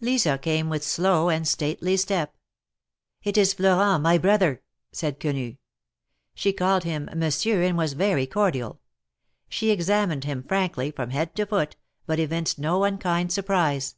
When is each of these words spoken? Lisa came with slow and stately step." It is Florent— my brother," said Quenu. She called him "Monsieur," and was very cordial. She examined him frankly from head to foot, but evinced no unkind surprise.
Lisa 0.00 0.36
came 0.38 0.68
with 0.68 0.82
slow 0.82 1.28
and 1.28 1.46
stately 1.46 1.96
step." 1.96 2.34
It 3.22 3.38
is 3.38 3.54
Florent— 3.54 4.02
my 4.02 4.18
brother," 4.18 4.60
said 4.90 5.20
Quenu. 5.20 5.54
She 6.34 6.52
called 6.52 6.82
him 6.82 7.08
"Monsieur," 7.14 7.62
and 7.62 7.78
was 7.78 7.92
very 7.92 8.26
cordial. 8.26 8.80
She 9.48 9.70
examined 9.70 10.24
him 10.24 10.42
frankly 10.42 10.90
from 10.90 11.10
head 11.10 11.32
to 11.36 11.46
foot, 11.46 11.76
but 12.06 12.18
evinced 12.18 12.58
no 12.58 12.82
unkind 12.82 13.32
surprise. 13.32 13.94